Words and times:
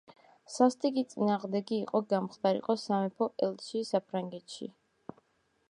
სასტიკი 0.51 1.03
წინააღმდეგი 1.11 1.77
იყო 1.81 2.01
გამხდარიყო 2.15 2.77
სამეფოს 2.85 3.45
ელჩი 3.49 3.83
საფრანგეთში. 3.91 4.71